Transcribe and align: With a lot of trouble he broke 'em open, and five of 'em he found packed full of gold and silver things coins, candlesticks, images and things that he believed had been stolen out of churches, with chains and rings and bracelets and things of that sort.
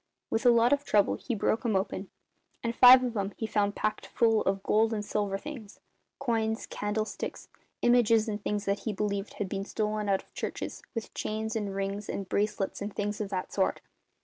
With 0.31 0.47
a 0.47 0.49
lot 0.49 0.73
of 0.73 0.83
trouble 0.83 1.13
he 1.13 1.35
broke 1.35 1.63
'em 1.63 1.75
open, 1.75 2.09
and 2.63 2.75
five 2.75 3.03
of 3.03 3.15
'em 3.15 3.33
he 3.37 3.45
found 3.45 3.75
packed 3.75 4.07
full 4.07 4.41
of 4.45 4.63
gold 4.63 4.93
and 4.95 5.05
silver 5.05 5.37
things 5.37 5.79
coins, 6.17 6.65
candlesticks, 6.65 7.49
images 7.83 8.27
and 8.27 8.43
things 8.43 8.65
that 8.65 8.79
he 8.79 8.93
believed 8.93 9.33
had 9.35 9.47
been 9.47 9.63
stolen 9.63 10.09
out 10.09 10.23
of 10.23 10.33
churches, 10.33 10.81
with 10.95 11.13
chains 11.13 11.55
and 11.55 11.75
rings 11.75 12.09
and 12.09 12.27
bracelets 12.27 12.81
and 12.81 12.95
things 12.95 13.21
of 13.21 13.29
that 13.29 13.53
sort. 13.53 13.79